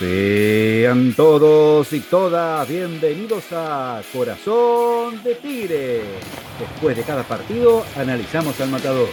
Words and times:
Sean 0.00 1.12
todos 1.12 1.92
y 1.92 2.00
todas 2.00 2.66
bienvenidos 2.66 3.44
a 3.52 4.00
Corazón 4.10 5.22
de 5.22 5.34
Tigre. 5.34 6.00
Después 6.58 6.96
de 6.96 7.02
cada 7.02 7.22
partido 7.22 7.84
analizamos 7.94 8.58
al 8.62 8.70
matador. 8.70 9.10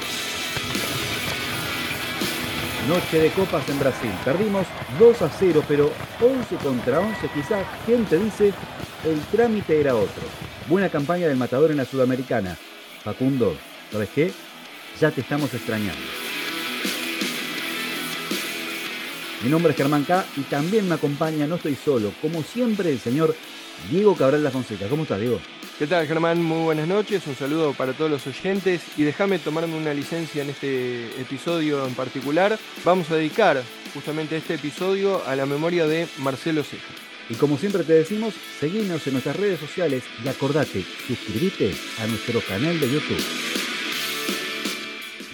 Noche 2.87 3.19
de 3.19 3.29
copas 3.31 3.67
en 3.67 3.79
Brasil. 3.79 4.11
Perdimos 4.23 4.65
2 4.97 5.21
a 5.23 5.29
0, 5.29 5.61
pero 5.67 5.91
11 6.21 6.55
contra 6.55 7.01
11 7.01 7.29
quizás, 7.35 7.67
¿quién 7.85 8.05
te 8.05 8.17
dice? 8.17 8.53
El 9.03 9.19
trámite 9.29 9.81
era 9.81 9.93
otro. 9.93 10.23
Buena 10.69 10.87
campaña 10.87 11.27
del 11.27 11.35
matador 11.35 11.69
en 11.71 11.77
la 11.77 11.85
Sudamericana. 11.85 12.57
Facundo, 13.03 13.57
¿sabes 13.91 14.07
qué? 14.15 14.31
Ya 15.01 15.11
te 15.11 15.19
estamos 15.19 15.53
extrañando. 15.53 16.26
Mi 19.43 19.49
nombre 19.49 19.71
es 19.71 19.77
Germán 19.77 20.03
K 20.03 20.25
y 20.35 20.41
también 20.41 20.89
me 20.89 20.95
acompaña, 20.95 21.45
no 21.45 21.55
estoy 21.55 21.75
solo, 21.75 22.11
como 22.21 22.41
siempre, 22.41 22.91
el 22.91 22.99
señor 22.99 23.35
Diego 23.91 24.15
Cabral 24.15 24.43
La 24.43 24.49
Fonseca. 24.49 24.87
¿Cómo 24.87 25.03
estás, 25.03 25.19
Diego? 25.19 25.39
¿Qué 25.77 25.85
tal, 25.85 26.07
Germán? 26.07 26.41
Muy 26.41 26.63
buenas 26.63 26.87
noches. 26.87 27.21
Un 27.27 27.35
saludo 27.35 27.73
para 27.73 27.93
todos 27.93 28.09
los 28.09 28.25
oyentes 28.25 28.81
y 28.97 29.03
déjame 29.03 29.37
tomarme 29.37 29.75
una 29.75 29.93
licencia 29.93 30.41
en 30.41 30.49
este 30.49 31.05
episodio 31.21 31.85
en 31.85 31.93
particular. 31.93 32.57
Vamos 32.83 33.11
a 33.11 33.15
dedicar 33.15 33.61
justamente 33.93 34.37
este 34.37 34.55
episodio 34.55 35.23
a 35.27 35.35
la 35.35 35.45
memoria 35.45 35.85
de 35.85 36.07
Marcelo 36.17 36.63
Ceja. 36.63 36.91
Y 37.29 37.35
como 37.35 37.59
siempre 37.59 37.83
te 37.83 37.93
decimos, 37.93 38.33
seguinos 38.59 39.05
en 39.05 39.13
nuestras 39.13 39.35
redes 39.35 39.59
sociales 39.59 40.03
y 40.25 40.27
acordate, 40.27 40.83
suscríbete 41.07 41.75
a 41.99 42.07
nuestro 42.07 42.41
canal 42.41 42.79
de 42.79 42.91
YouTube. 42.91 43.23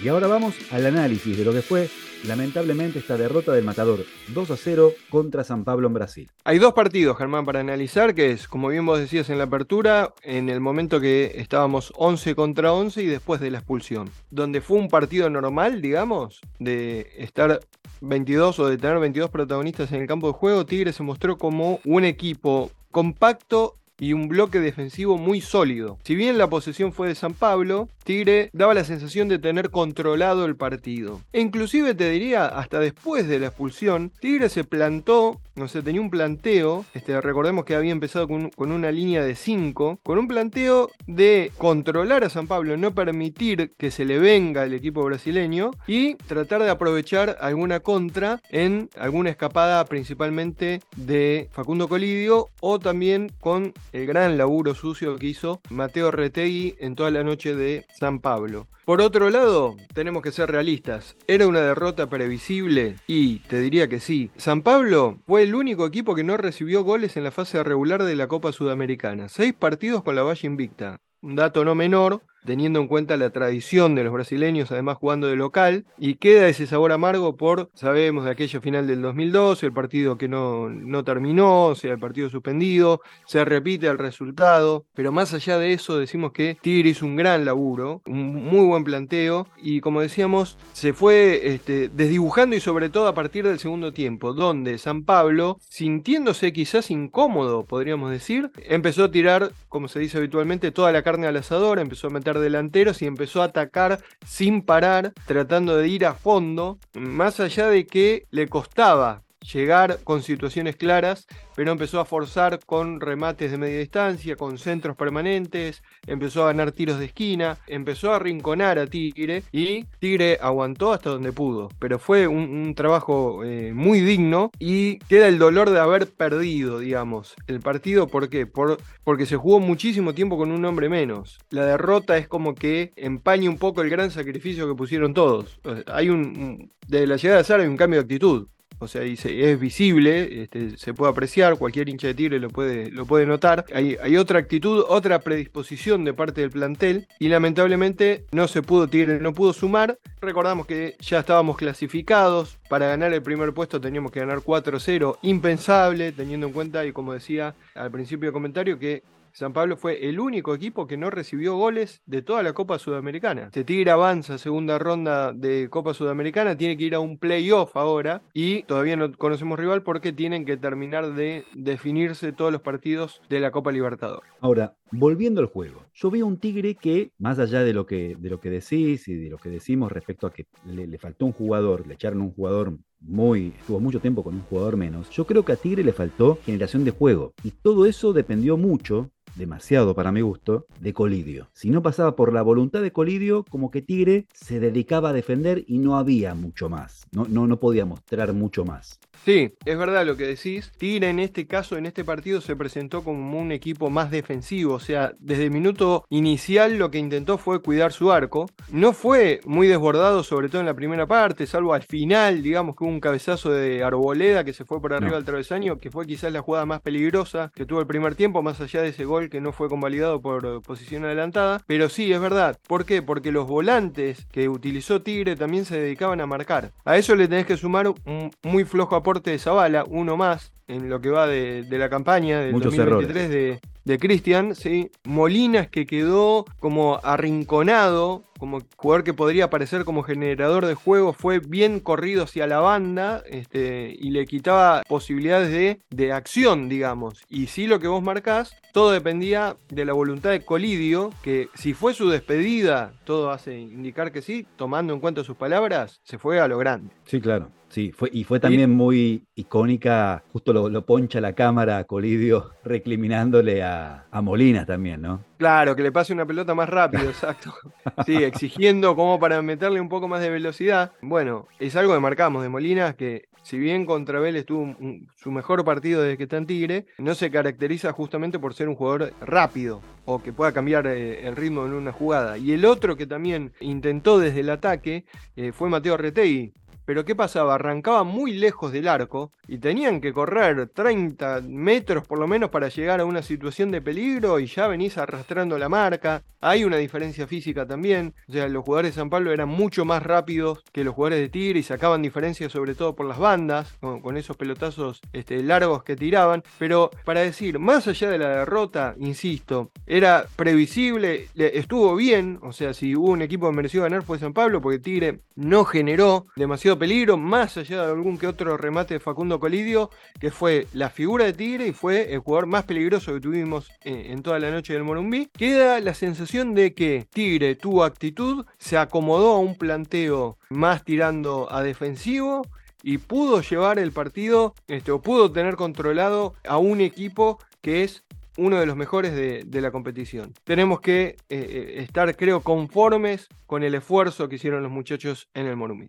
Y 0.02 0.08
ahora 0.08 0.26
vamos 0.26 0.54
al 0.70 0.84
análisis 0.84 1.38
de 1.38 1.44
lo 1.46 1.54
que 1.54 1.62
fue 1.62 1.88
lamentablemente 2.24 2.98
esta 2.98 3.16
derrota 3.16 3.52
del 3.52 3.64
Matador 3.64 4.00
2 4.28 4.50
a 4.50 4.56
0 4.56 4.92
contra 5.10 5.44
San 5.44 5.64
Pablo 5.64 5.86
en 5.86 5.94
Brasil. 5.94 6.30
Hay 6.44 6.58
dos 6.58 6.72
partidos, 6.72 7.16
Germán, 7.16 7.44
para 7.44 7.60
analizar, 7.60 8.14
que 8.14 8.32
es, 8.32 8.48
como 8.48 8.68
bien 8.68 8.86
vos 8.86 8.98
decías 8.98 9.30
en 9.30 9.38
la 9.38 9.44
apertura, 9.44 10.14
en 10.22 10.48
el 10.48 10.60
momento 10.60 11.00
que 11.00 11.32
estábamos 11.36 11.92
11 11.96 12.34
contra 12.34 12.72
11 12.72 13.02
y 13.02 13.06
después 13.06 13.40
de 13.40 13.50
la 13.50 13.58
expulsión, 13.58 14.10
donde 14.30 14.60
fue 14.60 14.78
un 14.78 14.88
partido 14.88 15.30
normal, 15.30 15.80
digamos, 15.80 16.40
de 16.58 17.12
estar 17.18 17.60
22 18.00 18.58
o 18.58 18.68
de 18.68 18.78
tener 18.78 18.98
22 18.98 19.30
protagonistas 19.30 19.92
en 19.92 20.02
el 20.02 20.06
campo 20.06 20.28
de 20.28 20.34
juego, 20.34 20.66
Tigre 20.66 20.92
se 20.92 21.02
mostró 21.02 21.38
como 21.38 21.80
un 21.84 22.04
equipo 22.04 22.70
compacto 22.90 23.76
y 23.98 24.12
un 24.12 24.28
bloque 24.28 24.60
defensivo 24.60 25.18
muy 25.18 25.40
sólido. 25.40 25.98
Si 26.04 26.14
bien 26.14 26.36
la 26.36 26.48
posesión 26.48 26.92
fue 26.92 27.08
de 27.08 27.14
San 27.14 27.34
Pablo, 27.34 27.88
Tigre 28.04 28.50
daba 28.52 28.74
la 28.74 28.84
sensación 28.84 29.28
de 29.28 29.38
tener 29.38 29.70
controlado 29.70 30.44
el 30.44 30.56
partido. 30.56 31.20
E 31.32 31.40
inclusive 31.40 31.94
te 31.94 32.10
diría, 32.10 32.46
hasta 32.46 32.78
después 32.78 33.26
de 33.26 33.38
la 33.38 33.46
expulsión, 33.46 34.12
Tigre 34.20 34.48
se 34.48 34.64
plantó, 34.64 35.40
no 35.56 35.68
sé, 35.68 35.82
tenía 35.82 36.00
un 36.00 36.10
planteo, 36.10 36.84
este, 36.94 37.20
recordemos 37.20 37.64
que 37.64 37.74
había 37.74 37.92
empezado 37.92 38.28
con, 38.28 38.50
con 38.50 38.72
una 38.72 38.92
línea 38.92 39.24
de 39.24 39.34
5, 39.34 40.00
con 40.02 40.18
un 40.18 40.28
planteo 40.28 40.90
de 41.06 41.50
controlar 41.58 42.24
a 42.24 42.28
San 42.28 42.46
Pablo, 42.46 42.76
no 42.76 42.94
permitir 42.94 43.72
que 43.78 43.90
se 43.90 44.04
le 44.04 44.18
venga 44.18 44.64
el 44.64 44.74
equipo 44.74 45.02
brasileño 45.04 45.70
y 45.86 46.14
tratar 46.14 46.62
de 46.62 46.70
aprovechar 46.70 47.38
alguna 47.40 47.80
contra 47.80 48.40
en 48.50 48.90
alguna 48.98 49.30
escapada 49.30 49.84
principalmente 49.86 50.80
de 50.96 51.48
Facundo 51.52 51.88
Colidio 51.88 52.48
o 52.60 52.78
también 52.78 53.32
con 53.40 53.72
el 53.92 54.06
gran 54.06 54.36
laburo 54.36 54.74
sucio 54.74 55.16
que 55.16 55.26
hizo 55.26 55.60
Mateo 55.70 56.10
Retegui 56.10 56.74
en 56.78 56.94
toda 56.94 57.10
la 57.10 57.24
noche 57.24 57.54
de 57.54 57.86
San 57.98 58.20
Pablo. 58.20 58.68
Por 58.84 59.00
otro 59.00 59.30
lado, 59.30 59.76
tenemos 59.94 60.22
que 60.22 60.32
ser 60.32 60.50
realistas. 60.50 61.16
¿Era 61.26 61.46
una 61.46 61.60
derrota 61.60 62.08
previsible? 62.08 62.96
Y 63.06 63.38
te 63.40 63.60
diría 63.60 63.88
que 63.88 64.00
sí. 64.00 64.30
San 64.36 64.62
Pablo 64.62 65.18
fue 65.26 65.42
el 65.42 65.54
único 65.54 65.86
equipo 65.86 66.14
que 66.14 66.24
no 66.24 66.36
recibió 66.36 66.84
goles 66.84 67.16
en 67.16 67.24
la 67.24 67.30
fase 67.30 67.62
regular 67.62 68.02
de 68.02 68.16
la 68.16 68.28
Copa 68.28 68.52
Sudamericana. 68.52 69.28
Seis 69.28 69.54
partidos 69.54 70.02
con 70.02 70.16
la 70.16 70.22
Valle 70.22 70.46
Invicta. 70.46 71.00
Un 71.22 71.36
dato 71.36 71.64
no 71.64 71.74
menor, 71.74 72.20
teniendo 72.44 72.80
en 72.80 72.88
cuenta 72.88 73.16
la 73.16 73.30
tradición 73.30 73.94
de 73.94 74.04
los 74.04 74.12
brasileños, 74.12 74.70
además 74.70 74.98
jugando 74.98 75.26
de 75.26 75.36
local, 75.36 75.84
y 75.98 76.16
queda 76.16 76.48
ese 76.48 76.66
sabor 76.66 76.92
amargo 76.92 77.36
por, 77.36 77.70
sabemos, 77.74 78.24
de 78.24 78.30
aquella 78.30 78.60
final 78.60 78.86
del 78.86 79.02
2012, 79.02 79.66
el 79.66 79.72
partido 79.72 80.18
que 80.18 80.28
no, 80.28 80.68
no 80.68 81.04
terminó, 81.04 81.66
o 81.66 81.74
sea, 81.74 81.92
el 81.92 81.98
partido 81.98 82.30
suspendido, 82.30 83.00
se 83.26 83.44
repite 83.44 83.86
el 83.86 83.98
resultado, 83.98 84.84
pero 84.94 85.12
más 85.12 85.32
allá 85.34 85.58
de 85.58 85.72
eso 85.72 85.98
decimos 85.98 86.32
que 86.32 86.56
Tigre 86.60 86.90
hizo 86.90 87.06
un 87.06 87.16
gran 87.16 87.44
laburo, 87.44 88.02
un 88.06 88.34
muy 88.34 88.66
buen 88.66 88.84
planteo, 88.84 89.46
y 89.62 89.80
como 89.80 90.00
decíamos, 90.00 90.58
se 90.72 90.92
fue 90.92 91.54
este, 91.54 91.88
desdibujando 91.88 92.56
y 92.56 92.60
sobre 92.60 92.88
todo 92.88 93.08
a 93.08 93.14
partir 93.14 93.46
del 93.46 93.58
segundo 93.58 93.92
tiempo, 93.92 94.32
donde 94.32 94.78
San 94.78 95.04
Pablo, 95.04 95.58
sintiéndose 95.68 96.52
quizás 96.52 96.90
incómodo, 96.90 97.64
podríamos 97.64 98.10
decir, 98.10 98.50
empezó 98.56 99.04
a 99.04 99.10
tirar, 99.10 99.52
como 99.68 99.88
se 99.88 100.00
dice 100.00 100.18
habitualmente, 100.18 100.72
toda 100.72 100.92
la 100.92 101.02
carne 101.02 101.26
al 101.26 101.36
asador, 101.36 101.78
empezó 101.78 102.08
a 102.08 102.10
meter 102.10 102.33
delanteros 102.40 103.02
y 103.02 103.06
empezó 103.06 103.42
a 103.42 103.46
atacar 103.46 104.00
sin 104.26 104.62
parar, 104.62 105.12
tratando 105.26 105.76
de 105.76 105.88
ir 105.88 106.06
a 106.06 106.14
fondo, 106.14 106.78
más 106.94 107.40
allá 107.40 107.68
de 107.68 107.86
que 107.86 108.26
le 108.30 108.48
costaba 108.48 109.22
llegar 109.52 109.98
con 110.04 110.22
situaciones 110.22 110.76
claras, 110.76 111.26
pero 111.54 111.72
empezó 111.72 112.00
a 112.00 112.04
forzar 112.04 112.60
con 112.64 113.00
remates 113.00 113.50
de 113.50 113.58
media 113.58 113.78
distancia, 113.78 114.36
con 114.36 114.58
centros 114.58 114.96
permanentes, 114.96 115.82
empezó 116.06 116.42
a 116.42 116.46
ganar 116.46 116.72
tiros 116.72 116.98
de 116.98 117.06
esquina, 117.06 117.58
empezó 117.66 118.12
a 118.12 118.18
rinconar 118.18 118.78
a 118.78 118.86
Tigre 118.86 119.42
y 119.52 119.84
Tigre 119.98 120.38
aguantó 120.40 120.92
hasta 120.92 121.10
donde 121.10 121.32
pudo, 121.32 121.68
pero 121.78 121.98
fue 121.98 122.26
un, 122.26 122.74
trabajo 122.74 123.44
eh, 123.44 123.72
muy 123.74 124.00
digno 124.00 124.50
y 124.58 124.98
queda 125.00 125.28
el 125.28 125.38
dolor 125.38 125.70
de 125.70 125.78
haber 125.78 126.08
perdido, 126.08 126.78
digamos, 126.78 127.34
el 127.46 127.60
partido, 127.60 128.08
¿por 128.08 128.28
qué? 128.28 128.46
Por, 128.46 128.78
porque 129.04 129.26
se 129.26 129.36
jugó 129.36 129.60
muchísimo 129.60 130.14
tiempo 130.14 130.36
con 130.36 130.50
un 130.50 130.64
hombre 130.64 130.88
menos. 130.88 131.38
La 131.50 131.66
derrota 131.66 132.16
es 132.16 132.26
como 132.26 132.54
que 132.54 132.92
empaña 132.96 133.50
un 133.50 133.58
poco 133.58 133.82
el 133.82 133.90
gran 133.90 134.10
sacrificio 134.10 134.66
que 134.66 134.74
pusieron 134.74 135.14
todos. 135.14 135.60
Hay 135.86 136.08
un, 136.08 136.72
de 136.88 137.06
la 137.06 137.16
llegada 137.16 137.38
de 137.38 137.44
Sara 137.44 137.62
hay 137.62 137.68
un 137.68 137.76
cambio 137.76 138.00
de 138.00 138.04
actitud 138.04 138.48
o 138.78 138.88
sea, 138.88 139.02
es 139.02 139.60
visible, 139.60 140.42
este, 140.42 140.76
se 140.76 140.94
puede 140.94 141.12
apreciar, 141.12 141.56
cualquier 141.56 141.88
hincha 141.88 142.08
de 142.08 142.14
Tigre 142.14 142.38
lo 142.38 142.50
puede, 142.50 142.90
lo 142.90 143.06
puede 143.06 143.26
notar. 143.26 143.64
Hay, 143.72 144.16
otra 144.16 144.38
actitud, 144.38 144.84
otra 144.88 145.20
predisposición 145.20 146.04
de 146.04 146.14
parte 146.14 146.40
del 146.40 146.50
plantel 146.50 147.06
y 147.18 147.28
lamentablemente 147.28 148.26
no 148.32 148.48
se 148.48 148.62
pudo, 148.62 148.88
Tigre 148.88 149.20
no 149.20 149.32
pudo 149.32 149.52
sumar. 149.52 149.98
Recordamos 150.20 150.66
que 150.66 150.96
ya 151.00 151.20
estábamos 151.20 151.56
clasificados, 151.56 152.58
para 152.74 152.88
ganar 152.88 153.12
el 153.12 153.22
primer 153.22 153.54
puesto 153.54 153.80
teníamos 153.80 154.10
que 154.10 154.18
ganar 154.18 154.38
4-0, 154.38 155.18
impensable, 155.22 156.10
teniendo 156.10 156.48
en 156.48 156.52
cuenta, 156.52 156.84
y 156.84 156.90
como 156.90 157.12
decía 157.12 157.54
al 157.76 157.92
principio 157.92 158.26
del 158.26 158.32
comentario, 158.32 158.80
que 158.80 159.04
San 159.30 159.52
Pablo 159.52 159.76
fue 159.76 160.08
el 160.08 160.18
único 160.18 160.52
equipo 160.56 160.88
que 160.88 160.96
no 160.96 161.08
recibió 161.08 161.54
goles 161.54 162.02
de 162.06 162.22
toda 162.22 162.42
la 162.42 162.52
Copa 162.52 162.80
Sudamericana. 162.80 163.42
Este 163.46 163.62
Tigre 163.62 163.92
avanza 163.92 164.38
segunda 164.38 164.76
ronda 164.80 165.32
de 165.32 165.68
Copa 165.70 165.94
Sudamericana, 165.94 166.56
tiene 166.56 166.76
que 166.76 166.82
ir 166.82 166.96
a 166.96 166.98
un 166.98 167.16
playoff 167.16 167.76
ahora 167.76 168.22
y 168.32 168.64
todavía 168.64 168.96
no 168.96 169.12
conocemos 169.12 169.56
rival 169.56 169.84
porque 169.84 170.12
tienen 170.12 170.44
que 170.44 170.56
terminar 170.56 171.14
de 171.14 171.44
definirse 171.54 172.32
todos 172.32 172.50
los 172.50 172.62
partidos 172.62 173.22
de 173.28 173.38
la 173.38 173.52
Copa 173.52 173.70
Libertadores. 173.70 174.28
Ahora, 174.40 174.74
volviendo 174.98 175.40
al 175.40 175.46
juego, 175.46 175.82
yo 175.94 176.10
veo 176.10 176.26
un 176.26 176.38
Tigre 176.38 176.74
que, 176.74 177.12
más 177.18 177.38
allá 177.38 177.62
de 177.62 177.72
lo 177.72 177.86
que, 177.86 178.16
de 178.18 178.30
lo 178.30 178.40
que 178.40 178.50
decís 178.50 179.08
y 179.08 179.14
de 179.14 179.30
lo 179.30 179.38
que 179.38 179.50
decimos 179.50 179.92
respecto 179.92 180.26
a 180.26 180.32
que 180.32 180.46
le, 180.66 180.86
le 180.86 180.98
faltó 180.98 181.26
un 181.26 181.32
jugador, 181.32 181.86
le 181.86 181.94
echaron 181.94 182.20
un 182.20 182.32
jugador 182.32 182.78
muy, 183.00 183.52
estuvo 183.58 183.80
mucho 183.80 184.00
tiempo 184.00 184.22
con 184.22 184.34
un 184.34 184.42
jugador 184.42 184.76
menos, 184.76 185.10
yo 185.10 185.26
creo 185.26 185.44
que 185.44 185.52
a 185.52 185.56
Tigre 185.56 185.84
le 185.84 185.92
faltó 185.92 186.38
generación 186.44 186.84
de 186.84 186.90
juego. 186.90 187.34
Y 187.42 187.50
todo 187.50 187.86
eso 187.86 188.12
dependió 188.12 188.56
mucho 188.56 189.10
demasiado 189.36 189.94
para 189.94 190.12
mi 190.12 190.20
gusto, 190.20 190.66
de 190.80 190.92
Colidio. 190.92 191.48
Si 191.52 191.70
no 191.70 191.82
pasaba 191.82 192.16
por 192.16 192.32
la 192.32 192.42
voluntad 192.42 192.82
de 192.82 192.92
Colidio, 192.92 193.44
como 193.48 193.70
que 193.70 193.82
Tigre 193.82 194.26
se 194.32 194.60
dedicaba 194.60 195.10
a 195.10 195.12
defender 195.12 195.64
y 195.66 195.78
no 195.78 195.96
había 195.96 196.34
mucho 196.34 196.68
más. 196.68 197.06
No, 197.12 197.26
no, 197.28 197.46
no 197.46 197.58
podía 197.58 197.84
mostrar 197.84 198.32
mucho 198.32 198.64
más. 198.64 199.00
Sí, 199.24 199.52
es 199.64 199.78
verdad 199.78 200.04
lo 200.04 200.16
que 200.16 200.26
decís. 200.26 200.72
Tigre 200.76 201.10
en 201.10 201.18
este 201.18 201.46
caso, 201.46 201.76
en 201.76 201.86
este 201.86 202.04
partido, 202.04 202.40
se 202.40 202.56
presentó 202.56 203.02
como 203.02 203.40
un 203.40 203.52
equipo 203.52 203.90
más 203.90 204.10
defensivo. 204.10 204.74
O 204.74 204.80
sea, 204.80 205.12
desde 205.18 205.44
el 205.44 205.50
minuto 205.50 206.04
inicial 206.10 206.78
lo 206.78 206.90
que 206.90 206.98
intentó 206.98 207.38
fue 207.38 207.62
cuidar 207.62 207.92
su 207.92 208.12
arco. 208.12 208.46
No 208.70 208.92
fue 208.92 209.40
muy 209.44 209.66
desbordado, 209.66 210.22
sobre 210.22 210.48
todo 210.48 210.60
en 210.60 210.66
la 210.66 210.74
primera 210.74 211.06
parte, 211.06 211.46
salvo 211.46 211.74
al 211.74 211.82
final, 211.82 212.42
digamos 212.42 212.76
que 212.76 212.84
hubo 212.84 212.90
un 212.90 213.00
cabezazo 213.00 213.50
de 213.50 213.82
Arboleda 213.82 214.44
que 214.44 214.52
se 214.52 214.64
fue 214.64 214.80
por 214.80 214.92
arriba 214.92 215.16
del 215.16 215.24
travesaño, 215.24 215.78
que 215.78 215.90
fue 215.90 216.06
quizás 216.06 216.32
la 216.32 216.42
jugada 216.42 216.66
más 216.66 216.80
peligrosa 216.80 217.50
que 217.54 217.66
tuvo 217.66 217.80
el 217.80 217.86
primer 217.86 218.14
tiempo, 218.14 218.42
más 218.42 218.60
allá 218.60 218.82
de 218.82 218.88
ese 218.88 219.04
gol 219.04 219.30
que 219.30 219.40
no 219.40 219.52
fue 219.52 219.68
convalidado 219.68 220.20
por 220.20 220.62
posición 220.62 221.04
adelantada. 221.04 221.62
Pero 221.66 221.88
sí, 221.88 222.12
es 222.12 222.20
verdad. 222.20 222.58
¿Por 222.66 222.84
qué? 222.84 223.02
Porque 223.02 223.32
los 223.32 223.46
volantes 223.46 224.26
que 224.30 224.48
utilizó 224.48 225.02
Tigre 225.02 225.36
también 225.36 225.64
se 225.64 225.80
dedicaban 225.80 226.20
a 226.20 226.26
marcar. 226.26 226.72
A 226.84 226.96
eso 226.96 227.14
le 227.14 227.28
tenés 227.28 227.46
que 227.46 227.56
sumar 227.56 227.88
un 227.88 228.30
muy 228.42 228.64
flojo 228.64 228.96
aporte 229.04 229.30
de 229.30 229.38
Zavala, 229.38 229.84
uno 229.86 230.16
más 230.16 230.54
en 230.66 230.88
lo 230.88 230.98
que 231.02 231.10
va 231.10 231.26
de, 231.26 231.66
la 231.70 231.90
campaña 231.90 232.40
del 232.40 232.58
2023 232.58 233.28
de, 233.28 233.60
de 233.84 233.98
Cristian, 233.98 234.54
¿sí? 234.54 234.90
Molinas 235.04 235.68
que 235.68 235.84
quedó 235.84 236.46
como 236.58 237.00
arrinconado 237.02 238.24
como 238.38 238.60
jugador 238.76 239.04
que 239.04 239.14
podría 239.14 239.44
aparecer 239.44 239.84
como 239.84 240.02
generador 240.02 240.66
de 240.66 240.74
juego, 240.74 241.12
fue 241.12 241.38
bien 241.38 241.80
corrido 241.80 242.24
hacia 242.24 242.46
la 242.46 242.58
banda 242.58 243.22
este, 243.26 243.96
y 243.98 244.10
le 244.10 244.26
quitaba 244.26 244.82
posibilidades 244.86 245.50
de, 245.50 245.80
de 245.88 246.12
acción, 246.12 246.68
digamos. 246.68 247.22
Y 247.30 247.46
sí 247.46 247.66
lo 247.66 247.80
que 247.80 247.88
vos 247.88 248.02
marcás, 248.02 248.54
todo 248.72 248.90
dependía 248.90 249.56
de 249.68 249.84
la 249.84 249.94
voluntad 249.94 250.30
de 250.30 250.44
Colidio, 250.44 251.10
que 251.22 251.48
si 251.54 251.72
fue 251.72 251.94
su 251.94 252.10
despedida, 252.10 252.92
todo 253.04 253.30
hace 253.30 253.58
indicar 253.58 254.12
que 254.12 254.20
sí, 254.20 254.46
tomando 254.56 254.92
en 254.92 255.00
cuenta 255.00 255.24
sus 255.24 255.36
palabras, 255.36 256.00
se 256.04 256.18
fue 256.18 256.40
a 256.40 256.48
lo 256.48 256.58
grande. 256.58 256.92
Sí, 257.06 257.20
claro. 257.20 257.50
Sí, 257.74 257.90
fue, 257.90 258.08
y 258.12 258.22
fue 258.22 258.38
también 258.38 258.70
muy 258.70 259.24
icónica, 259.34 260.22
justo 260.32 260.52
lo, 260.52 260.86
poncha 260.86 261.20
la 261.20 261.32
cámara 261.32 261.78
a 261.78 261.82
Colidio 261.82 262.52
recriminándole 262.64 263.64
a, 263.64 264.06
a 264.12 264.22
Molina 264.22 264.64
también, 264.64 265.02
¿no? 265.02 265.24
Claro, 265.38 265.74
que 265.74 265.82
le 265.82 265.90
pase 265.90 266.12
una 266.12 266.24
pelota 266.24 266.54
más 266.54 266.68
rápido, 266.68 267.02
exacto. 267.02 267.52
Sí, 268.06 268.14
exigiendo 268.22 268.94
como 268.94 269.18
para 269.18 269.42
meterle 269.42 269.80
un 269.80 269.88
poco 269.88 270.06
más 270.06 270.20
de 270.20 270.30
velocidad. 270.30 270.92
Bueno, 271.02 271.48
es 271.58 271.74
algo 271.74 271.94
que 271.94 271.98
marcamos 271.98 272.44
de 272.44 272.48
Molina, 272.48 272.92
que 272.92 273.24
si 273.42 273.58
bien 273.58 273.86
contra 273.86 274.20
Vélez 274.20 274.46
tuvo 274.46 274.76
su 275.16 275.32
mejor 275.32 275.64
partido 275.64 276.00
desde 276.00 276.16
que 276.16 276.22
está 276.22 276.36
en 276.36 276.46
Tigre, 276.46 276.86
no 276.98 277.16
se 277.16 277.28
caracteriza 277.28 277.92
justamente 277.92 278.38
por 278.38 278.54
ser 278.54 278.68
un 278.68 278.76
jugador 278.76 279.12
rápido 279.20 279.80
o 280.04 280.22
que 280.22 280.32
pueda 280.32 280.52
cambiar 280.52 280.86
eh, 280.86 281.26
el 281.26 281.34
ritmo 281.34 281.66
en 281.66 281.72
una 281.72 281.92
jugada. 281.92 282.38
Y 282.38 282.52
el 282.52 282.64
otro 282.64 282.96
que 282.96 283.06
también 283.06 283.52
intentó 283.58 284.18
desde 284.20 284.40
el 284.40 284.50
ataque 284.50 285.04
eh, 285.36 285.50
fue 285.52 285.68
Mateo 285.68 285.96
Retegui, 285.96 286.54
pero 286.84 287.04
¿qué 287.04 287.14
pasaba? 287.14 287.54
Arrancaba 287.54 288.04
muy 288.04 288.32
lejos 288.32 288.72
del 288.72 288.88
arco 288.88 289.32
y 289.46 289.58
tenían 289.58 290.00
que 290.00 290.12
correr 290.12 290.68
30 290.68 291.42
metros 291.42 292.06
por 292.06 292.18
lo 292.18 292.26
menos 292.26 292.50
para 292.50 292.68
llegar 292.68 293.00
a 293.00 293.04
una 293.04 293.22
situación 293.22 293.70
de 293.70 293.82
peligro 293.82 294.40
y 294.40 294.46
ya 294.46 294.66
venís 294.68 294.98
arrastrando 294.98 295.58
la 295.58 295.68
marca. 295.68 296.22
Hay 296.40 296.64
una 296.64 296.76
diferencia 296.76 297.26
física 297.26 297.66
también. 297.66 298.14
O 298.28 298.32
sea, 298.32 298.48
los 298.48 298.64
jugadores 298.64 298.94
de 298.94 299.00
San 299.00 299.08
Pablo 299.08 299.32
eran 299.32 299.48
mucho 299.48 299.84
más 299.84 300.02
rápidos 300.02 300.62
que 300.72 300.84
los 300.84 300.94
jugadores 300.94 301.20
de 301.20 301.28
Tigre 301.30 301.60
y 301.60 301.62
sacaban 301.62 302.02
diferencias 302.02 302.52
sobre 302.52 302.74
todo 302.74 302.94
por 302.94 303.06
las 303.06 303.18
bandas, 303.18 303.72
con, 303.80 304.16
esos 304.16 304.36
pelotazos 304.36 305.00
este, 305.12 305.42
largos 305.42 305.84
que 305.84 305.96
tiraban. 305.96 306.42
Pero 306.58 306.90
para 307.04 307.20
decir, 307.20 307.58
más 307.58 307.88
allá 307.88 308.10
de 308.10 308.18
la 308.18 308.28
derrota, 308.28 308.94
insisto, 308.98 309.70
era 309.86 310.26
previsible, 310.36 311.28
estuvo 311.34 311.96
bien. 311.96 312.38
O 312.42 312.52
sea, 312.52 312.74
si 312.74 312.94
hubo 312.94 313.10
un 313.10 313.22
equipo 313.22 313.48
que 313.48 313.56
mereció 313.56 313.82
ganar 313.82 314.02
fue 314.02 314.18
San 314.18 314.34
Pablo 314.34 314.60
porque 314.60 314.78
Tigre 314.78 315.20
no 315.34 315.64
generó 315.64 316.26
demasiado 316.36 316.73
peligro, 316.78 317.16
más 317.16 317.56
allá 317.56 317.84
de 317.84 317.92
algún 317.92 318.18
que 318.18 318.26
otro 318.26 318.56
remate 318.56 318.94
de 318.94 319.00
Facundo 319.00 319.40
Colidio, 319.40 319.90
que 320.20 320.30
fue 320.30 320.66
la 320.72 320.90
figura 320.90 321.24
de 321.24 321.32
Tigre 321.32 321.68
y 321.68 321.72
fue 321.72 322.12
el 322.12 322.20
jugador 322.20 322.46
más 322.46 322.64
peligroso 322.64 323.14
que 323.14 323.20
tuvimos 323.20 323.70
eh, 323.84 324.06
en, 324.10 324.22
toda 324.22 324.38
la 324.38 324.50
noche 324.50 324.72
del 324.72 324.84
Morumbí. 324.84 325.28
Queda 325.32 325.80
la 325.80 325.94
sensación 325.94 326.54
de 326.54 326.74
que 326.74 327.06
Tigre 327.12 327.54
tuvo 327.54 327.84
actitud, 327.84 328.46
se 328.58 328.76
acomodó 328.76 329.32
a 329.32 329.38
un 329.38 329.56
planteo 329.56 330.38
más 330.50 330.84
tirando 330.84 331.52
a 331.52 331.62
defensivo 331.62 332.42
y 332.82 332.98
pudo 332.98 333.40
llevar 333.40 333.78
el 333.78 333.92
partido, 333.92 334.54
este, 334.68 334.92
o 334.92 335.00
pudo 335.00 335.32
tener 335.32 335.56
controlado 335.56 336.34
a 336.46 336.58
un 336.58 336.80
equipo 336.80 337.38
que 337.62 337.82
es 337.82 338.04
uno 338.36 338.58
de 338.58 338.66
los 338.66 338.76
mejores 338.76 339.14
de, 339.14 339.60
la 339.60 339.70
competición. 339.70 340.32
Tenemos 340.44 340.80
que 340.80 341.04
eh, 341.04 341.16
eh, 341.28 341.74
estar, 341.78 342.14
creo, 342.16 342.40
conformes 342.40 343.28
con 343.46 343.62
el 343.62 343.74
esfuerzo 343.74 344.28
que 344.28 344.36
hicieron 344.36 344.62
los 344.62 344.72
muchachos 344.72 345.28
en 345.34 345.46
el 345.46 345.56
Morumbí. 345.56 345.88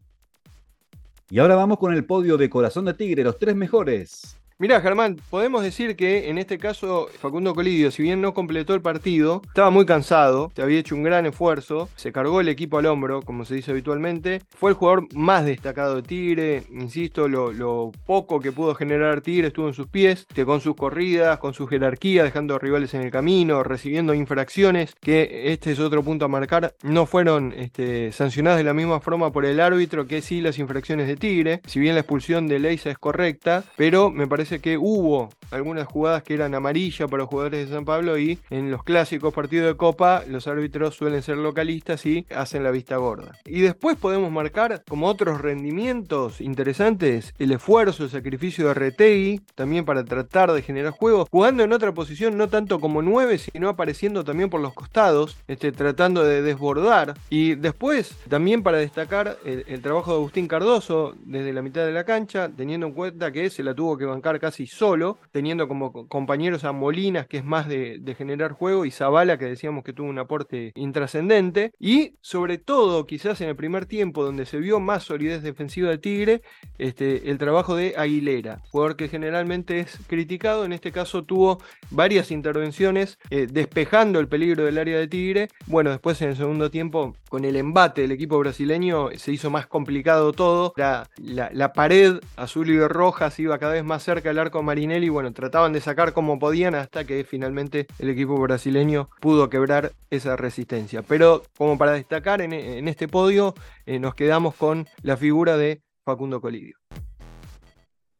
Y 1.29 1.39
ahora 1.39 1.55
vamos 1.55 1.79
con 1.79 1.93
el 1.93 2.05
podio 2.05 2.37
de 2.37 2.49
Corazón 2.49 2.85
de 2.85 2.93
Tigre, 2.93 3.23
los 3.23 3.39
tres 3.39 3.55
mejores. 3.55 4.37
Mira, 4.57 4.79
Germán, 4.79 5.17
podemos 5.29 5.63
decir 5.63 5.97
que 5.97 6.29
en 6.29 6.37
este 6.37 6.57
caso 6.57 7.09
Facundo 7.19 7.53
Colidio, 7.53 7.91
si 7.91 8.03
bien 8.03 8.21
no 8.21 8.33
completó 8.33 8.73
el 8.73 8.81
partido, 8.81 9.41
estaba 9.45 9.69
muy 9.69 9.85
cansado, 9.85 10.49
te 10.55 10.61
había 10.61 10.79
hecho 10.79 10.95
un 10.95 11.03
gran 11.03 11.25
esfuerzo, 11.25 11.89
se 11.97 12.13
cargó 12.13 12.39
el 12.39 12.47
equipo 12.47 12.77
al 12.77 12.85
hombro, 12.85 13.21
como 13.21 13.43
se 13.43 13.55
dice 13.55 13.71
habitualmente. 13.71 14.41
Fue 14.57 14.71
el 14.71 14.77
jugador 14.77 15.13
más 15.13 15.43
destacado 15.43 15.97
de 15.97 16.03
Tigre, 16.03 16.63
insisto, 16.71 17.27
lo, 17.27 17.91
poco 18.05 18.39
que 18.39 18.53
pudo 18.53 18.75
generar 18.75 19.19
Tigre 19.19 19.47
estuvo 19.47 19.67
en 19.67 19.73
sus 19.73 19.87
pies, 19.87 20.25
que 20.33 20.45
con 20.45 20.61
sus 20.61 20.77
corridas, 20.77 21.37
con 21.39 21.53
su 21.53 21.67
jerarquía, 21.67 22.23
dejando 22.23 22.57
rivales 22.57 22.93
en 22.93 23.01
el 23.01 23.11
camino, 23.11 23.61
recibiendo 23.61 24.13
infracciones, 24.13 24.95
que 25.01 25.51
este 25.51 25.73
es 25.73 25.81
otro 25.81 26.01
punto 26.01 26.23
a 26.23 26.29
marcar, 26.29 26.75
no 26.81 27.05
fueron 27.05 27.53
este, 27.57 28.13
sancionadas 28.13 28.59
de 28.59 28.63
la 28.63 28.73
misma 28.73 29.01
forma 29.01 29.33
por 29.33 29.43
el 29.43 29.59
árbitro 29.59 30.07
que 30.07 30.21
sí 30.21 30.39
las 30.39 30.59
infracciones 30.59 31.07
de 31.07 31.17
Tigre. 31.17 31.61
Si 31.67 31.77
bien 31.77 31.95
la 31.95 32.01
expulsión 32.01 32.47
de 32.47 32.59
Leisa 32.59 32.89
es 32.89 32.97
correcta, 32.97 33.65
pero 33.75 34.11
me 34.11 34.27
parece 34.27 34.44
que 34.45 34.77
hubo 34.77 35.29
algunas 35.51 35.87
jugadas 35.87 36.23
que 36.23 36.33
eran 36.33 36.53
amarillas 36.53 37.09
para 37.09 37.23
los 37.23 37.29
jugadores 37.29 37.67
de 37.67 37.75
San 37.75 37.85
Pablo 37.85 38.17
y 38.17 38.39
en 38.49 38.71
los 38.71 38.83
clásicos 38.83 39.33
partidos 39.33 39.67
de 39.67 39.77
Copa 39.77 40.23
los 40.27 40.47
árbitros 40.47 40.95
suelen 40.95 41.21
ser 41.21 41.37
localistas 41.37 42.05
y 42.05 42.25
hacen 42.35 42.63
la 42.63 42.71
vista 42.71 42.97
gorda. 42.97 43.33
Y 43.45 43.61
después 43.61 43.97
podemos 43.97 44.31
marcar 44.31 44.83
como 44.87 45.07
otros 45.07 45.41
rendimientos 45.41 46.41
interesantes 46.41 47.33
el 47.39 47.51
esfuerzo, 47.51 48.03
el 48.03 48.09
sacrificio 48.09 48.67
de 48.67 48.73
Retegui, 48.73 49.41
también 49.55 49.85
para 49.85 50.03
tratar 50.03 50.51
de 50.51 50.61
generar 50.61 50.91
juegos, 50.91 51.27
jugando 51.31 51.63
en 51.63 51.73
otra 51.73 51.93
posición 51.93 52.37
no 52.37 52.47
tanto 52.47 52.79
como 52.79 53.01
9, 53.01 53.37
sino 53.37 53.69
apareciendo 53.69 54.23
también 54.23 54.49
por 54.49 54.61
los 54.61 54.73
costados, 54.73 55.37
este, 55.47 55.71
tratando 55.71 56.23
de 56.23 56.41
desbordar. 56.41 57.15
Y 57.29 57.55
después 57.55 58.15
también 58.29 58.63
para 58.63 58.77
destacar 58.77 59.37
el, 59.45 59.63
el 59.67 59.81
trabajo 59.81 60.11
de 60.11 60.17
Agustín 60.17 60.47
Cardoso 60.47 61.15
desde 61.23 61.53
la 61.53 61.61
mitad 61.61 61.85
de 61.85 61.91
la 61.91 62.03
cancha, 62.03 62.49
teniendo 62.55 62.87
en 62.87 62.93
cuenta 62.93 63.31
que 63.31 63.49
se 63.49 63.63
la 63.63 63.73
tuvo 63.73 63.97
que 63.97 64.05
bancar 64.05 64.34
casi 64.39 64.67
solo, 64.67 65.17
teniendo 65.31 65.67
como 65.67 66.07
compañeros 66.07 66.63
a 66.63 66.71
Molinas, 66.71 67.27
que 67.27 67.37
es 67.37 67.45
más 67.45 67.67
de, 67.67 68.15
generar 68.17 68.53
juego, 68.53 68.85
y 68.85 68.91
Zavala, 68.91 69.37
que 69.37 69.45
decíamos 69.45 69.83
que 69.83 69.93
tuvo 69.93 70.07
un 70.07 70.19
aporte 70.19 70.71
intrascendente, 70.75 71.73
y 71.79 72.13
sobre 72.21 72.57
todo, 72.57 73.05
quizás 73.05 73.41
en 73.41 73.49
el 73.49 73.55
primer 73.55 73.85
tiempo, 73.85 74.23
donde 74.23 74.45
se 74.45 74.57
vio 74.57 74.79
más 74.79 75.03
solidez 75.03 75.43
defensiva 75.43 75.89
de 75.89 75.97
Tigre, 75.97 76.41
este, 76.77 77.29
el 77.29 77.37
trabajo 77.37 77.75
de 77.75 77.95
Aguilera, 77.97 78.61
jugador 78.71 78.95
que 78.95 79.09
generalmente 79.09 79.79
es 79.79 79.99
criticado, 80.07 80.65
en 80.65 80.73
este 80.73 80.91
caso 80.91 81.23
tuvo 81.23 81.59
varias 81.89 82.31
intervenciones 82.31 83.19
eh, 83.29 83.47
despejando 83.51 84.19
el 84.19 84.27
peligro 84.27 84.65
del 84.65 84.77
área 84.77 84.97
de 84.97 85.07
Tigre, 85.07 85.49
bueno, 85.67 85.89
después 85.89 86.21
en 86.21 86.29
el 86.29 86.35
segundo 86.37 86.71
tiempo, 86.71 87.15
con 87.29 87.43
el 87.43 87.55
embate 87.55 88.01
del 88.01 88.11
equipo 88.11 88.39
brasileño, 88.39 89.09
se 89.15 89.31
hizo 89.31 89.49
más 89.49 89.67
complicado 89.67 90.31
todo, 90.31 90.73
la, 90.77 91.09
la, 91.17 91.49
la 91.51 91.73
pared 91.73 92.19
azul 92.37 92.69
y 92.69 92.79
roja 92.87 93.29
se 93.29 93.43
iba 93.43 93.57
cada 93.57 93.73
vez 93.73 93.83
más 93.83 94.03
cerca 94.03 94.24
el 94.31 94.39
arco 94.39 94.63
Marinelli, 94.63 95.09
bueno, 95.09 95.33
trataban 95.33 95.73
de 95.73 95.81
sacar 95.81 96.13
como 96.13 96.39
podían 96.39 96.75
hasta 96.75 97.05
que 97.05 97.23
finalmente 97.23 97.87
el 97.99 98.09
equipo 98.09 98.39
brasileño 98.39 99.09
pudo 99.19 99.49
quebrar 99.49 99.93
esa 100.09 100.35
resistencia. 100.35 101.01
Pero 101.01 101.43
como 101.57 101.77
para 101.77 101.93
destacar 101.93 102.41
en, 102.41 102.87
este 102.87 103.07
podio, 103.07 103.53
eh, 103.85 103.99
nos 103.99 104.15
quedamos 104.15 104.55
con 104.55 104.87
la 105.01 105.17
figura 105.17 105.57
de 105.57 105.81
Facundo 106.03 106.41
Colidio. 106.41 106.77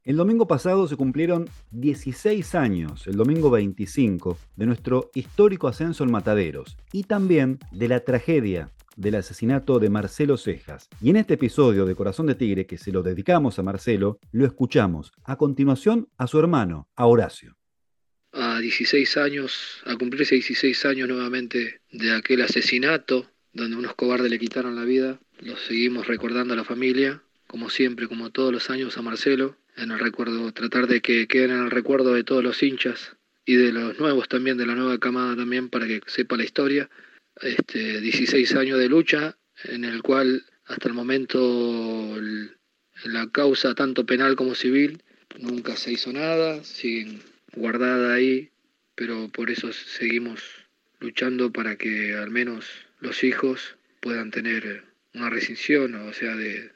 El 0.04 0.18
domingo 0.18 0.48
pasado 0.48 0.88
se 0.88 0.96
cumplieron 0.96 1.50
16 1.72 2.54
años, 2.54 3.08
el 3.08 3.16
domingo 3.16 3.50
25, 3.50 4.38
de 4.56 4.66
nuestro 4.68 5.10
histórico 5.16 5.68
ascenso 5.68 6.04
en 6.04 6.12
Mataderos 6.12 6.78
y 6.92 7.06
también 7.06 7.58
de 7.72 7.88
la 7.88 8.02
tragedia 8.02 8.70
del 8.96 9.16
asesinato 9.16 9.80
de 9.80 9.90
Marcelo 9.90 10.38
Cejas. 10.38 10.90
Y 11.02 11.10
en 11.10 11.18
este 11.18 11.36
episodio 11.36 11.86
de 11.86 11.96
Corazón 11.96 12.28
de 12.28 12.36
Tigre, 12.36 12.66
que 12.66 12.78
se 12.78 12.92
lo 12.92 13.04
dedicamos 13.04 13.60
a 13.60 13.64
Marcelo, 13.64 14.20
lo 14.32 14.46
escuchamos 14.46 15.12
a 15.24 15.38
continuación 15.38 16.08
a 16.18 16.28
su 16.28 16.40
hermano, 16.40 16.88
a 16.96 17.06
Horacio. 17.06 17.58
A 18.32 18.60
16 18.60 19.18
años, 19.18 19.82
a 19.86 19.96
cumplirse 19.96 20.36
16 20.36 20.86
años 20.86 21.08
nuevamente 21.08 21.82
de 21.92 22.14
aquel 22.14 22.42
asesinato, 22.42 23.30
donde 23.54 23.78
unos 23.78 23.96
cobardes 23.96 24.30
le 24.30 24.40
quitaron 24.40 24.76
la 24.76 24.84
vida, 24.84 25.20
lo 25.40 25.56
seguimos 25.56 26.08
recordando 26.08 26.54
a 26.54 26.58
la 26.58 26.64
familia, 26.64 27.22
como 27.48 27.70
siempre, 27.70 28.08
como 28.08 28.32
todos 28.32 28.52
los 28.52 28.70
años 28.70 28.98
a 28.98 29.02
Marcelo, 29.02 29.56
en 29.78 29.92
el 29.92 30.00
recuerdo, 30.00 30.52
tratar 30.52 30.88
de 30.88 31.02
que 31.02 31.28
queden 31.28 31.52
en 31.52 31.64
el 31.64 31.72
recuerdo 31.72 32.14
de 32.14 32.24
todos 32.24 32.44
los 32.44 32.62
hinchas 32.64 33.16
y 33.46 33.56
de 33.56 33.72
los 33.72 34.00
nuevos 34.00 34.28
también, 34.28 34.58
de 34.58 34.66
la 34.66 34.76
nueva 34.76 34.98
camada 34.98 35.36
también, 35.36 35.70
para 35.70 35.86
que 35.86 36.02
sepa 36.08 36.38
la 36.38 36.44
historia 36.44 36.90
este, 37.42 38.02
16 38.02 38.56
años 38.56 38.80
de 38.80 38.90
lucha 38.90 39.38
en 39.64 39.86
el 39.86 40.02
cual 40.02 40.46
hasta 40.66 40.88
el 40.88 40.94
momento 40.94 42.18
la 43.06 43.30
causa 43.32 43.76
tanto 43.76 44.06
penal 44.06 44.36
como 44.36 44.56
civil 44.56 45.02
nunca 45.40 45.76
se 45.76 45.92
hizo 45.92 46.12
nada, 46.14 46.64
siguen 46.64 47.22
guardada 47.54 48.14
ahí, 48.14 48.52
pero 48.96 49.30
por 49.30 49.50
eso 49.50 49.72
seguimos 49.74 50.42
luchando 51.00 51.52
para 51.52 51.76
que 51.76 52.16
al 52.16 52.32
menos 52.32 52.66
los 53.00 53.24
hijos 53.24 53.78
puedan 54.00 54.32
tener 54.32 54.84
una 55.14 55.30
rescisión, 55.30 55.96
o 55.96 56.14
sea, 56.14 56.36
de 56.36 56.72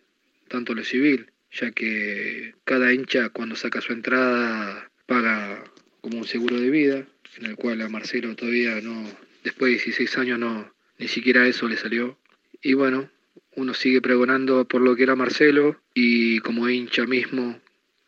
tanto 0.48 0.74
lo 0.74 0.84
civil, 0.84 1.32
ya 1.52 1.72
que 1.72 2.54
cada 2.64 2.94
hincha 2.94 3.30
cuando 3.30 3.56
saca 3.56 3.82
su 3.82 3.94
entrada 3.94 4.92
paga 5.06 5.64
como 6.02 6.20
un 6.20 6.28
seguro 6.28 6.60
de 6.60 6.70
vida, 6.70 7.08
en 7.38 7.46
el 7.46 7.56
cual 7.56 7.82
a 7.82 7.90
Marcelo 7.90 8.36
todavía 8.36 8.82
no, 8.82 9.10
después 9.44 9.72
de 9.72 9.78
16 9.78 10.18
años 10.18 10.40
no, 10.40 10.74
ni 10.98 11.08
siquiera 11.08 11.48
eso 11.48 11.68
le 11.68 11.78
salió. 11.78 12.18
Y 12.62 12.74
bueno, 12.74 13.10
uno 13.56 13.74
sigue 13.74 14.02
pregonando 14.02 14.66
por 14.66 14.82
lo 14.82 14.96
que 14.96 15.04
era 15.04 15.16
Marcelo 15.16 15.82
y 15.94 16.40
como 16.40 16.70
hincha 16.70 17.06
mismo, 17.06 17.60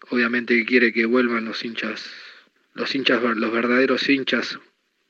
obviamente 0.10 0.66
quiere 0.66 0.94
que 0.94 1.06
vuelvan 1.06 1.46
los 1.46 1.64
hinchas, 1.64 2.10
los 2.74 2.94
hinchas, 2.96 3.22
los 3.22 3.52
verdaderos 3.52 4.08
hinchas, 4.10 4.60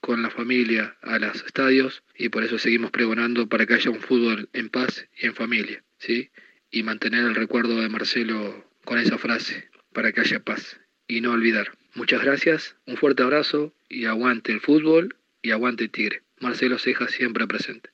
con 0.01 0.23
la 0.23 0.31
familia 0.31 0.97
a 1.03 1.19
los 1.19 1.43
estadios 1.43 2.03
y 2.17 2.29
por 2.29 2.43
eso 2.43 2.57
seguimos 2.57 2.91
pregonando 2.91 3.47
para 3.47 3.65
que 3.65 3.75
haya 3.75 3.91
un 3.91 4.01
fútbol 4.01 4.49
en 4.51 4.69
paz 4.69 5.07
y 5.15 5.27
en 5.27 5.35
familia, 5.35 5.83
¿sí? 5.99 6.31
Y 6.71 6.83
mantener 6.83 7.23
el 7.23 7.35
recuerdo 7.35 7.79
de 7.79 7.89
Marcelo 7.89 8.65
con 8.83 8.97
esa 8.97 9.19
frase, 9.19 9.69
para 9.93 10.11
que 10.11 10.21
haya 10.21 10.43
paz 10.43 10.79
y 11.07 11.21
no 11.21 11.31
olvidar. 11.31 11.77
Muchas 11.93 12.23
gracias, 12.23 12.75
un 12.87 12.97
fuerte 12.97 13.21
abrazo 13.21 13.73
y 13.89 14.05
aguante 14.05 14.51
el 14.51 14.59
fútbol 14.59 15.15
y 15.41 15.51
aguante 15.51 15.87
Tigre. 15.87 16.23
Marcelo 16.39 16.77
Ceja 16.79 17.07
siempre 17.07 17.47
presente. 17.47 17.89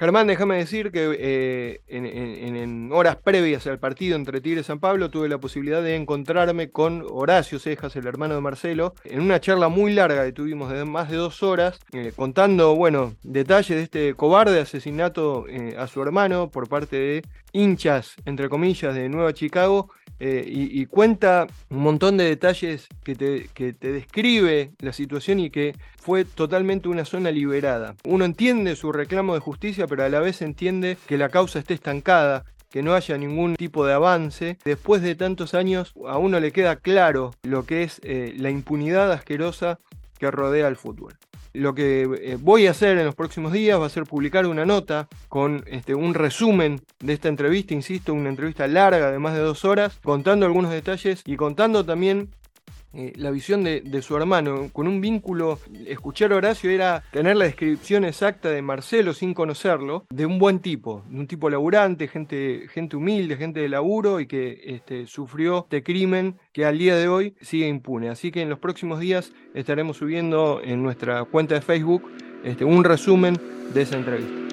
Germán, 0.00 0.28
déjame 0.28 0.56
decir 0.56 0.92
que 0.92 1.14
eh, 1.20 1.80
en, 1.88 2.90
horas 2.90 3.16
previas 3.16 3.66
al 3.66 3.78
partido 3.78 4.16
entre 4.16 4.40
Tigre 4.40 4.62
y 4.62 4.64
San 4.64 4.80
Pablo 4.80 5.10
tuve 5.10 5.28
la 5.28 5.36
posibilidad 5.36 5.82
de 5.82 5.94
encontrarme 5.94 6.70
con 6.70 7.04
Horacio 7.06 7.58
Cejas, 7.58 7.94
el 7.96 8.06
hermano 8.06 8.34
de 8.34 8.40
Marcelo, 8.40 8.94
en 9.04 9.20
una 9.20 9.40
charla 9.40 9.68
muy 9.68 9.92
larga 9.92 10.24
que 10.24 10.32
tuvimos 10.32 10.72
de 10.72 10.86
más 10.86 11.10
de 11.10 11.18
dos 11.18 11.42
horas, 11.42 11.78
eh, 11.92 12.14
contando, 12.16 12.74
bueno, 12.74 13.12
detalles 13.22 13.76
de 13.76 13.82
este 13.82 14.14
cobarde 14.14 14.60
asesinato 14.60 15.46
eh, 15.48 15.76
a 15.78 15.86
su 15.86 16.00
hermano 16.00 16.50
por 16.50 16.66
parte 16.66 16.96
de 16.96 17.22
hinchas, 17.52 18.14
entre 18.24 18.48
comillas, 18.48 18.94
de 18.94 19.10
Nueva 19.10 19.34
Chicago, 19.34 19.90
eh, 20.22 20.44
y, 20.46 20.84
cuenta 20.84 21.46
un 21.70 21.78
montón 21.78 22.18
de 22.18 22.24
detalles 22.24 22.88
que 23.02 23.14
te, 23.14 23.48
que 23.54 23.72
te, 23.72 23.90
describe 23.90 24.72
la 24.78 24.92
situación 24.92 25.40
y 25.40 25.48
que 25.48 25.74
fue 25.96 26.26
totalmente 26.26 26.90
una 26.90 27.06
zona 27.06 27.30
liberada. 27.30 27.94
Uno 28.04 28.26
entiende 28.26 28.76
su 28.76 28.92
reclamo 28.92 29.32
de 29.32 29.40
justicia, 29.40 29.86
pero 29.90 30.04
a 30.04 30.08
la 30.08 30.20
vez 30.20 30.40
entiende 30.40 30.96
que 31.06 31.18
la 31.18 31.28
causa 31.28 31.58
esté 31.58 31.74
estancada, 31.74 32.44
que 32.70 32.82
no 32.82 32.94
haya 32.94 33.18
ningún 33.18 33.56
tipo 33.56 33.84
de 33.84 33.92
avance. 33.92 34.56
Después 34.64 35.02
de 35.02 35.16
tantos 35.16 35.52
años, 35.52 35.92
a 36.06 36.16
uno 36.16 36.38
le 36.38 36.52
queda 36.52 36.76
claro 36.76 37.32
lo 37.42 37.66
que 37.66 37.82
es 37.82 38.00
eh, 38.04 38.32
la 38.38 38.50
impunidad 38.50 39.10
asquerosa 39.10 39.80
que 40.18 40.30
rodea 40.30 40.68
al 40.68 40.76
fútbol. 40.76 41.18
Lo 41.52 41.74
que 41.74 42.02
eh, 42.02 42.38
voy 42.40 42.68
a 42.68 42.70
hacer 42.70 42.96
en 42.98 43.06
los 43.06 43.16
próximos 43.16 43.52
días 43.52 43.80
va 43.80 43.86
a 43.86 43.90
ser 43.90 44.04
publicar 44.04 44.46
una 44.46 44.64
nota 44.64 45.08
con 45.28 45.64
este, 45.66 45.96
un 45.96 46.14
resumen 46.14 46.80
de 47.00 47.12
esta 47.12 47.28
entrevista, 47.28 47.74
insisto, 47.74 48.14
una 48.14 48.28
entrevista 48.28 48.68
larga 48.68 49.10
de 49.10 49.18
más 49.18 49.34
de 49.34 49.40
dos 49.40 49.64
horas, 49.64 49.98
contando 50.04 50.46
algunos 50.46 50.70
detalles 50.70 51.22
y 51.26 51.34
contando 51.34 51.84
también 51.84 52.30
eh, 52.92 53.12
la 53.16 53.30
visión 53.30 53.62
de, 53.62 54.02
su 54.02 54.16
hermano, 54.16 54.68
con 54.72 54.88
un 54.88 55.00
vínculo, 55.00 55.58
escuchar 55.86 56.32
a 56.32 56.36
Horacio 56.36 56.70
era 56.70 57.04
tener 57.12 57.36
la 57.36 57.44
descripción 57.44 58.04
exacta 58.04 58.50
de 58.50 58.62
Marcelo 58.62 59.14
sin 59.14 59.34
conocerlo, 59.34 60.06
de 60.10 60.26
un 60.26 60.38
buen 60.38 60.58
tipo, 60.58 61.04
de 61.08 61.20
un 61.20 61.26
tipo 61.26 61.48
laburante, 61.50 62.08
gente, 62.08 62.66
gente 62.72 62.96
humilde, 62.96 63.36
gente 63.36 63.60
de 63.60 63.68
laburo 63.68 64.20
y 64.20 64.26
que 64.26 64.60
este, 64.64 65.06
sufrió 65.06 65.60
este 65.60 65.82
crimen 65.82 66.38
que 66.52 66.64
al 66.64 66.78
día 66.78 66.96
de 66.96 67.08
hoy 67.08 67.34
sigue 67.40 67.68
impune. 67.68 68.08
Así 68.08 68.32
que 68.32 68.42
en 68.42 68.50
los 68.50 68.58
próximos 68.58 68.98
días 68.98 69.32
estaremos 69.54 69.98
subiendo 69.98 70.60
en 70.64 70.82
nuestra 70.82 71.24
cuenta 71.24 71.54
de 71.54 71.60
Facebook 71.60 72.10
este, 72.42 72.64
un 72.64 72.82
resumen 72.82 73.38
de 73.72 73.82
esa 73.82 73.96
entrevista. 73.96 74.49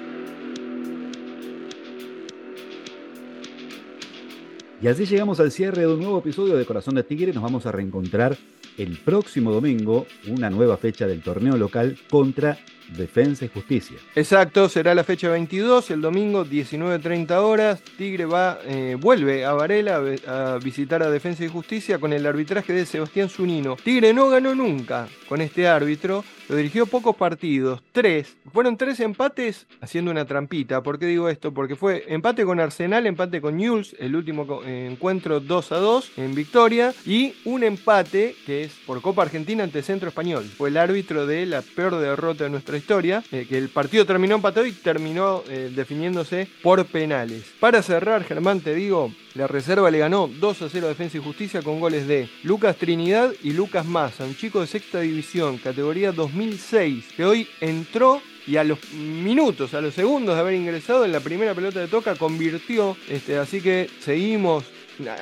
Y 4.80 4.86
así 4.86 5.06
llegamos 5.06 5.40
al 5.40 5.50
cierre 5.50 5.80
de 5.80 5.88
un 5.88 5.98
nuevo 5.98 6.20
episodio 6.20 6.56
de 6.56 6.64
Corazón 6.64 6.94
de 6.94 7.02
Tigre. 7.02 7.32
Nos 7.32 7.42
vamos 7.42 7.66
a 7.66 7.72
reencontrar 7.72 8.36
el 8.76 8.96
próximo 8.96 9.50
domingo, 9.50 10.06
una 10.28 10.50
nueva 10.50 10.76
fecha 10.76 11.04
del 11.08 11.20
torneo 11.20 11.56
local 11.56 11.98
contra 12.08 12.56
Defensa 12.96 13.44
y 13.44 13.48
Justicia. 13.48 13.98
Exacto, 14.14 14.68
será 14.68 14.94
la 14.94 15.02
fecha 15.02 15.28
22, 15.30 15.90
el 15.90 16.00
domingo 16.00 16.44
19.30 16.44 17.30
horas. 17.42 17.82
Tigre 17.96 18.24
va, 18.24 18.60
eh, 18.64 18.96
vuelve 18.98 19.44
a 19.44 19.52
Varela 19.52 20.00
a, 20.26 20.58
visitar 20.62 21.02
a 21.02 21.10
Defensa 21.10 21.44
y 21.44 21.48
Justicia 21.48 21.98
con 21.98 22.12
el 22.12 22.24
arbitraje 22.24 22.72
de 22.72 22.86
Sebastián 22.86 23.28
Zunino. 23.28 23.74
Tigre 23.82 24.14
no 24.14 24.28
ganó 24.28 24.54
nunca 24.54 25.08
con 25.28 25.40
este 25.40 25.66
árbitro, 25.66 26.24
lo 26.48 26.56
dirigió 26.56 26.86
pocos 26.86 27.14
partidos, 27.16 27.82
tres. 27.92 28.36
Fueron 28.52 28.76
tres 28.76 29.00
empates 29.00 29.66
haciendo 29.80 30.10
una 30.10 30.24
trampita. 30.24 30.82
¿Por 30.82 30.98
qué 30.98 31.06
digo 31.06 31.28
esto? 31.28 31.52
Porque 31.52 31.76
fue 31.76 32.04
empate 32.08 32.44
con 32.44 32.58
Arsenal, 32.58 33.06
empate 33.06 33.40
con 33.40 33.56
Newell's, 33.56 33.94
el 33.98 34.16
último 34.16 34.62
encuentro 34.64 35.40
2 35.40 35.72
a 35.72 35.76
2 35.76 36.12
en 36.16 36.34
victoria, 36.34 36.94
y 37.04 37.34
un 37.44 37.64
empate 37.64 38.34
que 38.46 38.64
es 38.64 38.72
por 38.86 39.02
Copa 39.02 39.22
Argentina 39.22 39.64
ante 39.64 39.82
Centro 39.82 40.08
Español. 40.08 40.44
Fue 40.44 40.70
el 40.70 40.76
árbitro 40.78 41.26
de 41.26 41.44
la 41.46 41.62
peor 41.62 41.96
derrota 41.96 42.44
de 42.44 42.50
nuestra 42.50 42.76
historia, 42.76 43.22
eh, 43.30 43.46
que 43.48 43.58
el 43.58 43.68
partido 43.68 44.06
terminó 44.06 44.36
empatado 44.36 44.66
y 44.66 44.72
terminó 44.72 45.42
eh, 45.48 45.70
definiéndose 45.74 46.48
por 46.62 46.84
penales. 46.86 47.44
Para 47.60 47.82
cerrar, 47.82 48.24
Germán, 48.24 48.60
te 48.60 48.74
digo, 48.74 49.12
la 49.34 49.46
reserva 49.46 49.90
le 49.90 49.98
ganó 49.98 50.28
2 50.28 50.62
a 50.62 50.68
0 50.68 50.86
a 50.86 50.88
Defensa 50.88 51.16
y 51.18 51.20
Justicia 51.22 51.62
con 51.62 51.78
goles 51.78 52.08
de 52.08 52.28
Lucas 52.42 52.76
Trinidad 52.76 53.32
y 53.42 53.52
Lucas 53.52 53.86
Massa, 53.86 54.24
un 54.24 54.34
chico 54.34 54.60
de 54.60 54.66
sexta 54.66 55.00
división, 55.00 55.58
categoría 55.58 56.12
2006, 56.38 57.12
que 57.16 57.24
hoy 57.24 57.48
entró 57.60 58.22
y 58.46 58.56
a 58.56 58.64
los 58.64 58.78
minutos, 58.92 59.74
a 59.74 59.80
los 59.80 59.92
segundos 59.92 60.36
de 60.36 60.40
haber 60.40 60.54
ingresado 60.54 61.04
en 61.04 61.12
la 61.12 61.20
primera 61.20 61.54
pelota 61.54 61.80
de 61.80 61.88
toca, 61.88 62.14
convirtió. 62.14 62.96
Este, 63.08 63.36
así 63.36 63.60
que 63.60 63.90
seguimos 63.98 64.64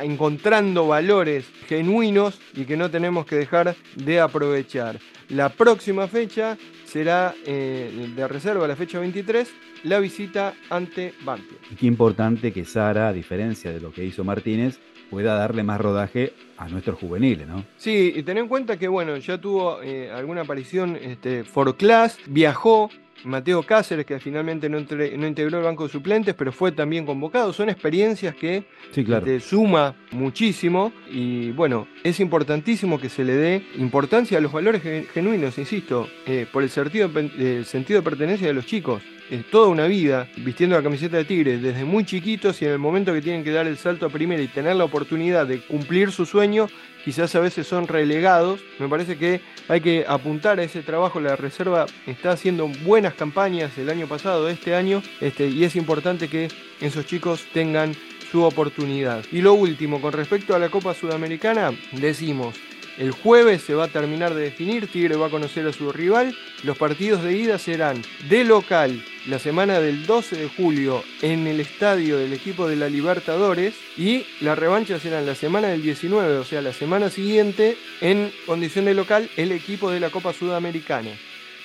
encontrando 0.02 0.86
valores 0.86 1.46
genuinos 1.68 2.38
y 2.54 2.64
que 2.64 2.76
no 2.76 2.90
tenemos 2.90 3.26
que 3.26 3.36
dejar 3.36 3.74
de 3.96 4.20
aprovechar. 4.20 5.00
La 5.30 5.48
próxima 5.48 6.06
fecha 6.06 6.56
será 6.84 7.34
eh, 7.44 8.12
de 8.14 8.28
reserva, 8.28 8.68
la 8.68 8.76
fecha 8.76 9.00
23, 9.00 9.48
la 9.84 9.98
visita 9.98 10.54
ante 10.70 11.14
Banfield. 11.24 11.78
Qué 11.78 11.86
importante 11.86 12.52
que 12.52 12.64
Sara, 12.64 13.08
a 13.08 13.12
diferencia 13.12 13.72
de 13.72 13.80
lo 13.80 13.90
que 13.90 14.04
hizo 14.04 14.22
Martínez, 14.22 14.78
pueda 15.10 15.34
darle 15.34 15.62
más 15.62 15.80
rodaje 15.80 16.32
a 16.56 16.68
nuestros 16.68 16.98
juveniles, 16.98 17.46
¿no? 17.46 17.64
Sí, 17.76 18.12
y 18.16 18.22
ten 18.22 18.38
en 18.38 18.48
cuenta 18.48 18.78
que, 18.78 18.88
bueno, 18.88 19.16
ya 19.16 19.38
tuvo 19.38 19.82
eh, 19.82 20.10
alguna 20.10 20.42
aparición 20.42 20.96
este, 20.96 21.44
for 21.44 21.76
class, 21.76 22.18
viajó 22.26 22.90
Mateo 23.24 23.62
Cáceres, 23.62 24.06
que 24.06 24.18
finalmente 24.20 24.68
no, 24.68 24.78
integró 24.78 25.58
el 25.58 25.64
banco 25.64 25.84
de 25.84 25.92
suplentes, 25.92 26.34
pero 26.34 26.52
fue 26.52 26.72
también 26.72 27.04
convocado. 27.04 27.52
Son 27.52 27.68
experiencias 27.68 28.34
que 28.34 28.64
sí, 28.92 29.04
te 29.04 29.40
suma 29.40 29.94
muchísimo 30.12 30.92
y 31.10 31.50
bueno, 31.50 31.88
es 32.04 32.20
importantísimo 32.20 33.00
que 33.00 33.08
se 33.08 33.24
le 33.24 33.34
dé 33.34 33.66
importancia 33.78 34.38
a 34.38 34.40
los 34.40 34.52
valores 34.52 34.82
genuinos, 35.12 35.58
insisto, 35.58 36.08
eh, 36.26 36.46
por 36.52 36.62
el 36.62 36.70
sentido, 36.70 37.10
el 37.16 37.64
sentido 37.64 38.00
de 38.00 38.04
pertenencia 38.04 38.46
de 38.46 38.54
los 38.54 38.66
chicos 38.66 39.02
es 39.30 39.50
toda 39.50 39.68
una 39.68 39.86
vida 39.86 40.28
vistiendo 40.36 40.76
la 40.76 40.82
camiseta 40.82 41.16
de 41.16 41.24
Tigre 41.24 41.58
desde 41.58 41.84
muy 41.84 42.04
chiquitos 42.04 42.60
y 42.62 42.64
en 42.64 42.72
el 42.72 42.78
momento 42.78 43.12
que 43.12 43.22
tienen 43.22 43.44
que 43.44 43.50
dar 43.50 43.66
el 43.66 43.76
salto 43.76 44.06
a 44.06 44.08
primera 44.08 44.42
y 44.42 44.48
tener 44.48 44.76
la 44.76 44.84
oportunidad 44.84 45.46
de 45.46 45.60
cumplir 45.60 46.12
su 46.12 46.26
sueño, 46.26 46.68
quizás 47.04 47.34
a 47.34 47.40
veces 47.40 47.66
son 47.66 47.88
relegados. 47.88 48.60
Me 48.78 48.88
parece 48.88 49.16
que 49.16 49.40
hay 49.68 49.80
que 49.80 50.04
apuntar 50.06 50.58
a 50.58 50.62
ese 50.62 50.82
trabajo. 50.82 51.20
La 51.20 51.36
reserva 51.36 51.86
está 52.06 52.32
haciendo 52.32 52.68
buenas 52.84 53.14
campañas 53.14 53.76
el 53.78 53.90
año 53.90 54.06
pasado, 54.06 54.48
este 54.48 54.74
año, 54.74 55.02
este, 55.20 55.48
y 55.48 55.64
es 55.64 55.76
importante 55.76 56.28
que 56.28 56.48
esos 56.80 57.06
chicos 57.06 57.44
tengan 57.52 57.94
su 58.30 58.42
oportunidad. 58.42 59.24
Y 59.32 59.40
lo 59.40 59.54
último, 59.54 60.00
con 60.00 60.12
respecto 60.12 60.54
a 60.54 60.58
la 60.58 60.68
Copa 60.68 60.94
Sudamericana, 60.94 61.72
decimos, 61.92 62.54
el 62.98 63.10
jueves 63.10 63.62
se 63.62 63.74
va 63.74 63.84
a 63.84 63.88
terminar 63.88 64.34
de 64.34 64.42
definir, 64.42 64.86
Tigre 64.86 65.16
va 65.16 65.26
a 65.26 65.30
conocer 65.30 65.66
a 65.66 65.72
su 65.72 65.92
rival. 65.92 66.36
Los 66.62 66.78
partidos 66.78 67.22
de 67.22 67.36
ida 67.36 67.58
serán 67.58 68.02
de 68.28 68.44
local 68.44 69.04
la 69.26 69.38
semana 69.38 69.80
del 69.80 70.06
12 70.06 70.36
de 70.36 70.48
julio 70.48 71.04
en 71.20 71.46
el 71.46 71.60
estadio 71.60 72.16
del 72.16 72.32
equipo 72.32 72.66
de 72.66 72.76
la 72.76 72.88
Libertadores 72.88 73.74
y 73.98 74.24
la 74.40 74.54
revancha 74.54 74.98
será 74.98 75.20
la 75.20 75.34
semana 75.34 75.68
del 75.68 75.82
19, 75.82 76.38
o 76.38 76.44
sea, 76.44 76.62
la 76.62 76.72
semana 76.72 77.10
siguiente 77.10 77.76
en 78.00 78.32
condición 78.46 78.86
de 78.86 78.94
local 78.94 79.28
el 79.36 79.52
equipo 79.52 79.90
de 79.90 80.00
la 80.00 80.10
Copa 80.10 80.32
Sudamericana. 80.32 81.10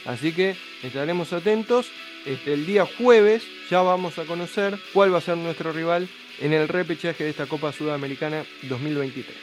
Así 0.06 0.34
que 0.34 0.56
estaremos 0.84 1.32
atentos. 1.32 1.92
Este, 2.26 2.54
el 2.54 2.66
día 2.66 2.86
jueves 2.86 3.44
ya 3.70 3.82
vamos 3.82 4.20
a 4.20 4.26
conocer 4.26 4.78
cuál 4.94 5.14
va 5.14 5.20
a 5.20 5.22
ser 5.22 5.38
nuestro 5.38 5.72
rival 5.72 6.08
en 6.40 6.54
el 6.54 6.68
repechaje 6.68 7.24
de 7.24 7.30
esta 7.30 7.46
Copa 7.46 7.72
Sudamericana 7.72 8.44
2023. 8.64 9.36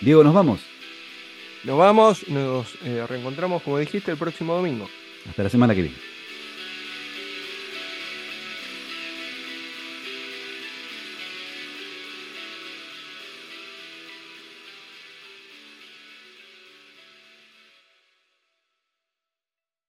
Diego, 0.00 0.24
nos 0.24 0.34
vamos. 0.34 0.79
Nos 1.64 1.76
vamos, 1.76 2.26
nos 2.28 2.74
eh, 2.84 3.04
reencontramos, 3.06 3.62
como 3.62 3.78
dijiste, 3.78 4.10
el 4.12 4.16
próximo 4.16 4.54
domingo. 4.54 4.88
Hasta 5.28 5.42
la 5.42 5.50
semana 5.50 5.74
que 5.74 5.82
viene. 5.82 5.96